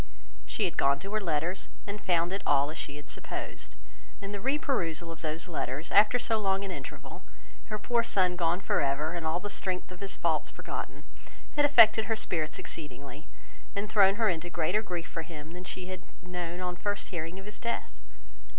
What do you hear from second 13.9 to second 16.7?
thrown her into greater grief for him than she had known